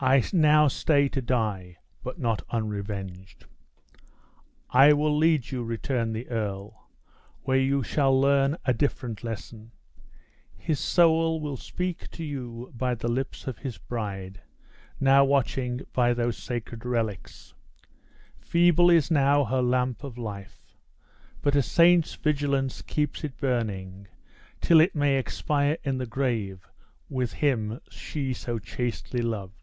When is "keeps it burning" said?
22.82-24.06